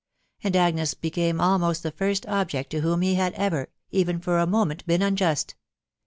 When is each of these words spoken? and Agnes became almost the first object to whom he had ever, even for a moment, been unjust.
and 0.43 0.55
Agnes 0.55 0.95
became 0.95 1.39
almost 1.39 1.83
the 1.83 1.91
first 1.91 2.25
object 2.27 2.71
to 2.71 2.79
whom 2.79 3.03
he 3.03 3.13
had 3.13 3.33
ever, 3.33 3.67
even 3.91 4.19
for 4.19 4.39
a 4.39 4.47
moment, 4.47 4.83
been 4.87 5.03
unjust. 5.03 5.53